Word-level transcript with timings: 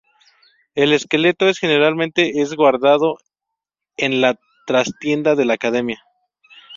El 0.73 0.93
esqueleto 0.93 1.47
es 1.47 1.59
generalmente 1.59 2.41
es 2.41 2.55
guardado 2.55 3.19
en 3.97 4.19
la 4.19 4.39
trastienda 4.65 5.35
de 5.35 5.45
la 5.45 5.53
Academia. 5.53 6.01